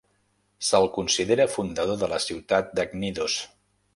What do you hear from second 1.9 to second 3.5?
de la ciutat de Cnidos.